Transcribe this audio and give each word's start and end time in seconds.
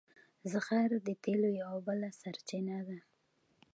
زغر 0.51 0.89
د 1.07 1.09
تیلو 1.23 1.49
یوه 1.61 1.79
بله 1.87 2.09
سرچینه 2.19 2.77
ده. 2.87 2.97